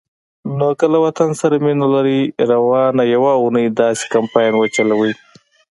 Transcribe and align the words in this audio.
نو 0.57 0.69
که 0.79 0.85
له 0.93 0.97
وطن 1.05 1.29
سره 1.41 1.55
مینه 1.63 1.87
لرئ، 1.93 2.19
روانه 2.51 3.03
یوه 3.15 3.33
اونۍ 3.41 3.65
داسی 3.79 4.05
کمپاین 4.13 4.53
وچلوئ 4.57 5.11